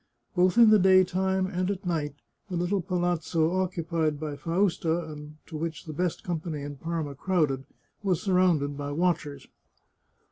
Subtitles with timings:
[0.35, 2.15] Both in the daytime, and at night,
[2.49, 7.65] the little Palazzo occupied by Fausta, and to which the best company in Parma crowded,
[8.01, 9.47] was surrounded by watchers.